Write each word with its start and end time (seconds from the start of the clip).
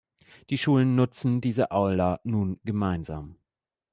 Die 0.49 0.57
Schulen 0.57 0.95
nutzen 0.95 1.41
diese 1.41 1.69
Aula 1.69 2.19
nun 2.23 2.59
gemeinsam. 2.63 3.35